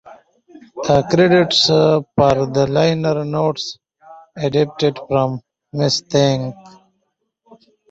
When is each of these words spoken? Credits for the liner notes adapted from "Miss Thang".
Credits 1.11 1.67
for 1.67 2.05
the 2.47 2.65
liner 2.67 3.23
notes 3.23 3.77
adapted 4.35 4.97
from 5.07 5.41
"Miss 5.73 6.01
Thang". 6.01 6.55